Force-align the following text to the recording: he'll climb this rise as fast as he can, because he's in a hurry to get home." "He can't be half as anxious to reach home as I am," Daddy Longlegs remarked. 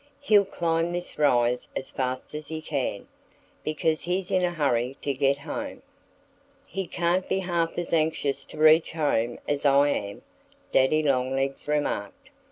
he'll 0.19 0.43
climb 0.45 0.91
this 0.91 1.19
rise 1.19 1.67
as 1.75 1.91
fast 1.91 2.33
as 2.33 2.47
he 2.47 2.59
can, 2.59 3.07
because 3.63 4.01
he's 4.01 4.31
in 4.31 4.43
a 4.43 4.49
hurry 4.49 4.97
to 4.99 5.13
get 5.13 5.37
home." 5.37 5.83
"He 6.65 6.87
can't 6.87 7.29
be 7.29 7.37
half 7.37 7.77
as 7.77 7.93
anxious 7.93 8.43
to 8.47 8.57
reach 8.57 8.93
home 8.93 9.37
as 9.47 9.63
I 9.63 9.89
am," 9.89 10.23
Daddy 10.71 11.03
Longlegs 11.03 11.67
remarked. 11.67 12.31